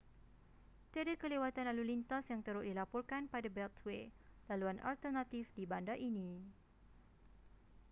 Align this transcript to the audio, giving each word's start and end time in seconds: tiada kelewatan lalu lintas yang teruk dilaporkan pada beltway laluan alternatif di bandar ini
tiada 0.93 1.13
kelewatan 1.21 1.61
lalu 1.69 1.83
lintas 1.93 2.23
yang 2.31 2.41
teruk 2.45 2.63
dilaporkan 2.67 3.23
pada 3.33 3.45
beltway 3.55 4.01
laluan 4.49 4.79
alternatif 4.91 5.43
di 5.57 5.61
bandar 5.71 5.93
ini 6.09 6.29